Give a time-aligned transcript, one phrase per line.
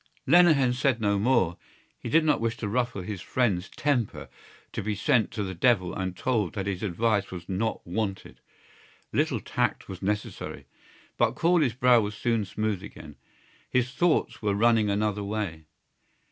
[0.25, 1.57] Lenehan said no more.
[1.99, 4.29] He did not wish to ruffle his friend's temper,
[4.71, 8.39] to be sent to the devil and told that his advice was not wanted.
[9.13, 10.65] A little tact was necessary.
[11.17, 13.15] But Corley's brow was soon smooth again.
[13.69, 15.65] His thoughts were running another way.